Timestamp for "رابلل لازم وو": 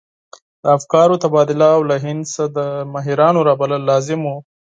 3.49-4.37